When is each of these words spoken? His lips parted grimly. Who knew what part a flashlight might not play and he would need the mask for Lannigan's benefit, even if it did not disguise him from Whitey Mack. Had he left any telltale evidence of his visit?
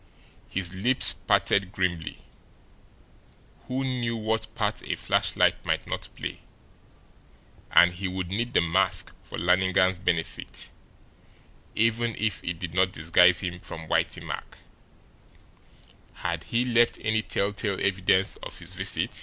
His 0.49 0.73
lips 0.73 1.13
parted 1.13 1.71
grimly. 1.71 2.23
Who 3.67 3.83
knew 3.83 4.17
what 4.17 4.47
part 4.55 4.81
a 4.87 4.95
flashlight 4.95 5.63
might 5.63 5.85
not 5.85 6.09
play 6.15 6.39
and 7.69 7.93
he 7.93 8.07
would 8.07 8.29
need 8.29 8.55
the 8.55 8.61
mask 8.61 9.13
for 9.21 9.37
Lannigan's 9.37 9.99
benefit, 9.99 10.71
even 11.75 12.15
if 12.17 12.43
it 12.43 12.57
did 12.57 12.73
not 12.73 12.91
disguise 12.91 13.41
him 13.41 13.59
from 13.59 13.87
Whitey 13.87 14.25
Mack. 14.25 14.57
Had 16.15 16.45
he 16.45 16.65
left 16.65 16.97
any 17.01 17.21
telltale 17.21 17.79
evidence 17.79 18.37
of 18.37 18.57
his 18.57 18.73
visit? 18.73 19.11